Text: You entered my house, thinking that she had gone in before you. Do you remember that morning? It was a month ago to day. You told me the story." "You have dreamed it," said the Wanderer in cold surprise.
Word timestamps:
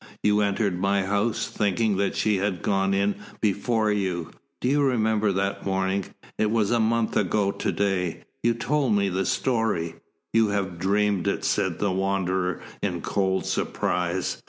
You 0.23 0.39
entered 0.41 0.79
my 0.81 1.03
house, 1.03 1.47
thinking 1.47 1.97
that 1.97 2.15
she 2.15 2.37
had 2.37 2.63
gone 2.63 2.91
in 2.95 3.13
before 3.39 3.91
you. 3.91 4.31
Do 4.59 4.67
you 4.67 4.81
remember 4.81 5.31
that 5.31 5.63
morning? 5.63 6.05
It 6.39 6.49
was 6.49 6.71
a 6.71 6.79
month 6.79 7.15
ago 7.15 7.51
to 7.51 7.71
day. 7.71 8.23
You 8.41 8.55
told 8.55 8.95
me 8.95 9.09
the 9.09 9.27
story." 9.27 9.93
"You 10.33 10.47
have 10.47 10.79
dreamed 10.79 11.27
it," 11.27 11.45
said 11.45 11.77
the 11.77 11.91
Wanderer 11.91 12.61
in 12.81 13.01
cold 13.01 13.45
surprise. 13.45 14.37